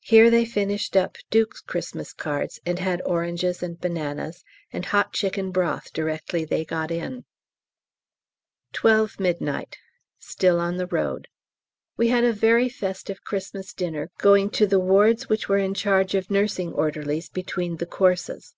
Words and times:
Here 0.00 0.30
they 0.30 0.46
finished 0.46 0.96
up 0.96 1.18
D.'s 1.28 1.62
Xmas 1.70 2.14
cards 2.14 2.58
and 2.64 2.78
had 2.78 3.02
oranges 3.04 3.62
and 3.62 3.78
bananas, 3.78 4.44
and 4.72 4.86
hot 4.86 5.12
chicken 5.12 5.50
broth 5.50 5.92
directly 5.92 6.46
they 6.46 6.64
got 6.64 6.90
in. 6.90 7.26
12 8.72 9.20
Midnight. 9.20 9.76
Still 10.18 10.58
on 10.58 10.78
the 10.78 10.86
road. 10.86 11.28
We 11.98 12.08
had 12.08 12.24
a 12.24 12.32
very 12.32 12.70
festive 12.70 13.18
Xmas 13.28 13.74
dinner, 13.74 14.10
going 14.16 14.48
to 14.52 14.66
the 14.66 14.80
wards 14.80 15.28
which 15.28 15.50
were 15.50 15.58
in 15.58 15.74
charge 15.74 16.14
of 16.14 16.30
nursing 16.30 16.72
orderlies 16.72 17.28
between 17.28 17.76
the 17.76 17.84
courses. 17.84 18.54